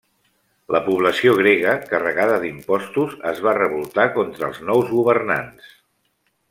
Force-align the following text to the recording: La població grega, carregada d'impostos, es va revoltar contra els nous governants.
La 0.75 0.79
població 0.85 1.33
grega, 1.41 1.75
carregada 1.91 2.39
d'impostos, 2.45 3.15
es 3.33 3.45
va 3.49 3.55
revoltar 3.61 4.09
contra 4.19 4.51
els 4.53 4.63
nous 4.71 4.93
governants. 4.99 5.73